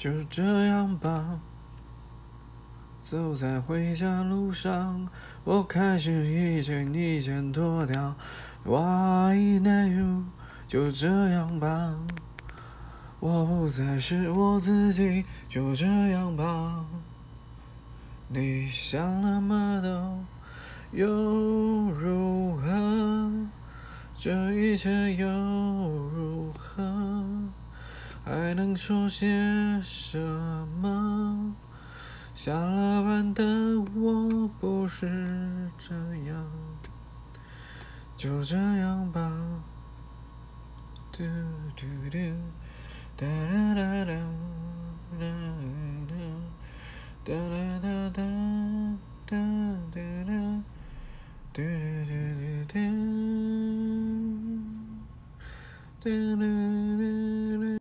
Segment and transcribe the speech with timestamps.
[0.00, 1.38] 就这样吧。
[3.02, 5.06] 走在回家路上，
[5.44, 8.14] 我开始一件一件脱掉。
[8.64, 10.24] Why not you？
[10.66, 11.94] 就这样吧。
[13.18, 16.82] 我不再是我自己，就这样吧。
[18.28, 20.18] 你想那么多，
[20.92, 21.06] 又
[21.90, 23.30] 如何？
[24.16, 25.28] 这一切又？
[28.30, 29.26] 还能说些
[29.82, 30.16] 什
[30.80, 31.52] 么？
[32.32, 33.42] 下了班的
[33.96, 35.92] 我不是这
[36.28, 36.46] 样，
[38.16, 39.20] 就这样吧。
[41.10, 41.24] 嘟
[41.74, 42.18] 嘟嘟，
[43.16, 43.26] 哒
[43.74, 44.14] 哒哒哒，
[45.18, 46.14] 哒哒哒
[47.24, 47.34] 哒哒
[49.26, 49.34] 哒
[49.90, 50.30] 哒哒，
[51.52, 51.82] 哒哒
[52.14, 52.14] 哒哒哒
[55.98, 56.89] 哒哒哒。